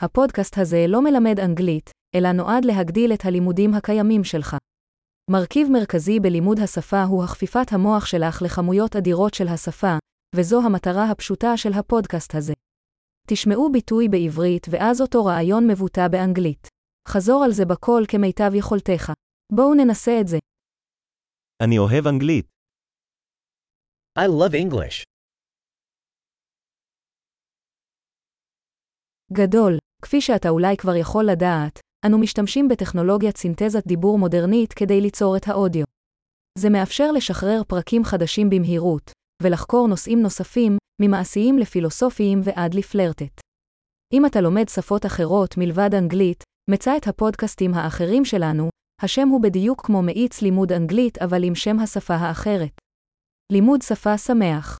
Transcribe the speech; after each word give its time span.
הפודקאסט 0.00 0.58
הזה 0.58 0.84
לא 0.88 1.04
מלמד 1.04 1.40
אנגלית, 1.40 1.90
אלא 2.14 2.32
נועד 2.32 2.64
להגדיל 2.64 3.12
את 3.12 3.24
הלימודים 3.24 3.74
הקיימים 3.74 4.24
שלך. 4.24 4.56
מרכיב 5.30 5.68
מרכזי 5.72 6.20
בלימוד 6.20 6.58
השפה 6.58 7.02
הוא 7.02 7.24
הכפיפת 7.24 7.72
המוח 7.72 8.06
שלך 8.06 8.42
לכמויות 8.42 8.96
אדירות 8.96 9.34
של 9.34 9.48
השפה, 9.48 9.96
וזו 10.36 10.60
המטרה 10.66 11.10
הפשוטה 11.10 11.56
של 11.56 11.72
הפודקאסט 11.78 12.34
הזה. 12.34 12.52
תשמעו 13.28 13.72
ביטוי 13.72 14.08
בעברית 14.08 14.66
ואז 14.70 15.00
אותו 15.00 15.24
רעיון 15.24 15.66
מבוטא 15.70 16.08
באנגלית. 16.08 16.68
חזור 17.08 17.44
על 17.44 17.52
זה 17.52 17.64
בקול 17.64 18.04
כמיטב 18.08 18.50
יכולתך. 18.54 19.12
בואו 19.52 19.74
ננסה 19.74 20.20
את 20.20 20.28
זה. 20.28 20.38
אני 21.64 21.78
אוהב 21.78 22.06
אנגלית. 22.06 22.46
I 24.18 24.28
love 24.28 24.54
English. 24.54 25.04
גדול. 29.32 29.87
כפי 30.08 30.20
שאתה 30.20 30.48
אולי 30.48 30.76
כבר 30.76 30.96
יכול 30.96 31.24
לדעת, 31.24 31.80
אנו 32.06 32.18
משתמשים 32.18 32.68
בטכנולוגיית 32.68 33.36
סינתזת 33.36 33.86
דיבור 33.86 34.18
מודרנית 34.18 34.72
כדי 34.72 35.00
ליצור 35.00 35.36
את 35.36 35.48
האודיו. 35.48 35.84
זה 36.58 36.70
מאפשר 36.70 37.12
לשחרר 37.12 37.62
פרקים 37.68 38.04
חדשים 38.04 38.50
במהירות, 38.50 39.10
ולחקור 39.42 39.88
נושאים 39.88 40.22
נוספים, 40.22 40.76
ממעשיים 41.02 41.58
לפילוסופיים 41.58 42.40
ועד 42.44 42.74
לפלרטט. 42.74 43.40
אם 44.14 44.26
אתה 44.26 44.40
לומד 44.40 44.68
שפות 44.68 45.06
אחרות 45.06 45.56
מלבד 45.56 45.94
אנגלית, 45.94 46.44
מצא 46.70 46.96
את 46.96 47.06
הפודקאסטים 47.06 47.74
האחרים 47.74 48.24
שלנו, 48.24 48.68
השם 49.02 49.28
הוא 49.28 49.42
בדיוק 49.42 49.86
כמו 49.86 50.02
מאיץ 50.02 50.42
לימוד 50.42 50.72
אנגלית 50.72 51.18
אבל 51.18 51.44
עם 51.44 51.54
שם 51.54 51.78
השפה 51.78 52.14
האחרת. 52.14 52.72
לימוד 53.52 53.82
שפה 53.82 54.18
שמח 54.18 54.78